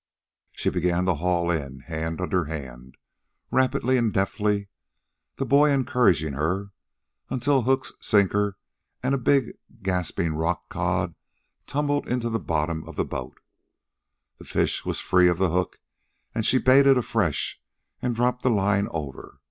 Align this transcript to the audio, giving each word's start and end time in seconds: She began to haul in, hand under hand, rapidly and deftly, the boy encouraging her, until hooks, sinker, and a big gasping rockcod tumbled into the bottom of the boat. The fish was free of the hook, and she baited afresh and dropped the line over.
She 0.53 0.71
began 0.71 1.05
to 1.05 1.13
haul 1.13 1.51
in, 1.51 1.81
hand 1.81 2.21
under 2.21 2.45
hand, 2.45 2.97
rapidly 3.51 3.97
and 3.97 4.11
deftly, 4.11 4.67
the 5.35 5.45
boy 5.45 5.69
encouraging 5.69 6.33
her, 6.33 6.71
until 7.29 7.61
hooks, 7.61 7.93
sinker, 8.01 8.57
and 9.03 9.13
a 9.13 9.19
big 9.19 9.59
gasping 9.83 10.33
rockcod 10.33 11.13
tumbled 11.67 12.07
into 12.07 12.29
the 12.31 12.39
bottom 12.39 12.83
of 12.89 12.95
the 12.95 13.05
boat. 13.05 13.39
The 14.39 14.45
fish 14.45 14.83
was 14.85 14.99
free 14.99 15.29
of 15.29 15.37
the 15.37 15.51
hook, 15.51 15.79
and 16.33 16.47
she 16.47 16.57
baited 16.57 16.97
afresh 16.97 17.61
and 18.01 18.15
dropped 18.15 18.41
the 18.41 18.49
line 18.49 18.87
over. 18.89 19.37